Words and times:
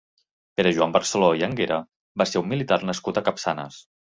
Pere 0.59 0.71
Joan 0.77 0.95
Barceló 0.95 1.29
i 1.41 1.45
Anguera 1.49 1.77
va 2.23 2.27
ser 2.31 2.43
un 2.43 2.49
militar 2.55 2.79
nascut 2.93 3.23
a 3.23 3.25
Capçanes. 3.31 3.81